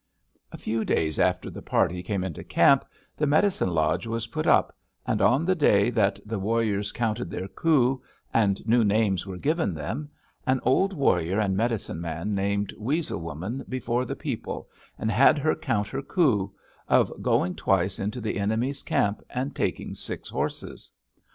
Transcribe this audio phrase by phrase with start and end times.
[0.51, 2.83] "A few days after the party came into camp
[3.15, 7.47] the medicine lodge was put up, and on the day that the warriors counted their
[7.47, 8.03] coups,
[8.33, 10.09] and new names were given them,
[10.47, 14.67] an old warrior and medicine man called Weasel Woman before the people,
[14.97, 16.51] and had her count her coup
[16.87, 20.91] of going twice into the enemy's camp and taking six horses.